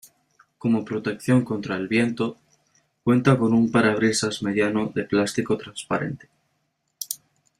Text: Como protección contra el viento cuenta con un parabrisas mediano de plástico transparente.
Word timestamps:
Como 0.57 0.83
protección 0.83 1.45
contra 1.45 1.75
el 1.75 1.87
viento 1.87 2.35
cuenta 3.03 3.37
con 3.37 3.53
un 3.53 3.69
parabrisas 3.71 4.41
mediano 4.41 4.91
de 4.95 5.03
plástico 5.03 5.57
transparente. 5.59 6.27